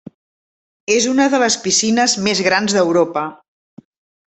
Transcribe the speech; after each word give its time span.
És 0.93 1.05
una 1.09 1.27
de 1.33 1.41
les 1.43 1.57
piscines 1.67 2.17
més 2.29 2.43
grans 2.49 2.75
d'Europa. 2.79 3.29